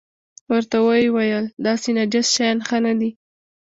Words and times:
ورته 0.51 0.77
ویې 0.85 1.09
ویل 1.15 1.45
داسې 1.65 1.87
نجس 1.97 2.27
شیان 2.35 2.57
ښه 2.67 2.77
نه 2.85 2.93
دي. 2.99 3.09